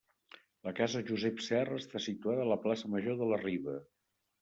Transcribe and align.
La 0.67 0.73
casa 0.79 1.01
Josep 1.11 1.45
Serra 1.49 1.79
està 1.85 2.03
situada 2.09 2.49
a 2.49 2.51
la 2.57 2.61
plaça 2.67 2.95
Major 2.99 3.25
de 3.25 3.33
la 3.35 3.45
Riba. 3.49 3.83